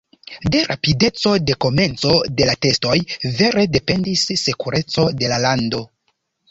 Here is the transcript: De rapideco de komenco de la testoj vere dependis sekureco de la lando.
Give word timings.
De 0.53 0.61
rapideco 0.69 1.33
de 1.49 1.57
komenco 1.67 2.15
de 2.41 2.49
la 2.51 2.57
testoj 2.67 2.97
vere 3.37 3.69
dependis 3.79 4.29
sekureco 4.47 5.11
de 5.23 5.35
la 5.37 5.43
lando. 5.49 5.89